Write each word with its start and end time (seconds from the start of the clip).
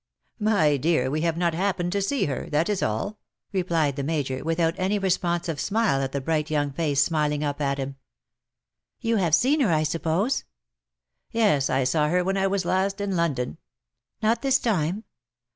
''"'"My 0.51 0.77
dear, 0.77 1.11
we 1.11 1.21
have 1.21 1.37
not 1.37 1.53
happened 1.53 1.91
to 1.91 2.01
see 2.01 2.25
her— 2.25 2.49
that 2.53 2.69
is 2.69 2.81
all,''' 2.81 3.19
replied 3.53 3.97
the 3.97 4.03
Major, 4.03 4.43
without 4.43 4.73
any 4.77 4.97
responsive 4.97 5.59
smile 5.59 6.01
at 6.01 6.11
the 6.11 6.19
bright 6.19 6.49
young 6.49 6.71
face 6.71 7.03
smiling 7.03 7.43
up 7.43 7.61
at 7.61 7.77
him. 7.77 7.97
IX 8.99 9.03
SOCIETY. 9.03 9.13
187" 9.53 9.61
You 9.61 9.69
liave 9.69 9.69
seen 9.69 9.69
lier^ 9.69 9.79
I 9.79 9.83
suppose 9.83 10.37
?^'" 9.83 10.37
Yes, 11.39 11.69
I 11.69 11.83
saw 11.83 12.09
her 12.09 12.23
when 12.23 12.37
I 12.37 12.47
was 12.47 12.65
last 12.65 12.99
in 12.99 13.15
London."'' 13.15 13.59
Not 14.23 14.41
this 14.41 14.57
time 14.57 15.03